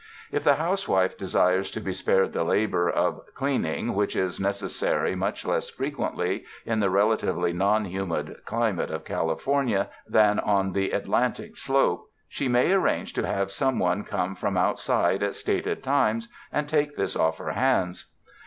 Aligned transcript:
If 0.31 0.43
the 0.43 0.55
housewife 0.55 1.15
desires 1.15 1.69
to 1.69 1.79
be 1.79 1.93
spared 1.93 2.33
the 2.33 2.43
labor 2.43 2.89
of 2.89 3.21
clean 3.35 3.65
ing, 3.65 3.93
which 3.93 4.15
is 4.15 4.39
necessary 4.39 5.13
much 5.13 5.45
less 5.45 5.69
frequently 5.69 6.43
in 6.65 6.79
the 6.79 6.89
relatively 6.89 7.53
non 7.53 7.85
humid 7.85 8.37
climate 8.43 8.89
of 8.89 9.05
California 9.05 9.89
than 10.07 10.39
on 10.39 10.71
the 10.73 10.89
Atlantic 10.89 11.55
slope, 11.55 12.07
she 12.27 12.47
may 12.47 12.71
arrange 12.71 13.13
to 13.13 13.27
have 13.27 13.51
some 13.51 13.77
one 13.77 14.03
come 14.03 14.33
from 14.33 14.57
outside 14.57 15.21
at 15.21 15.35
stated 15.35 15.83
times 15.83 16.27
and 16.51 16.67
take 16.67 16.97
this 16.97 17.15
off 17.15 17.37
her 17.37 17.51
hands. 17.51 18.07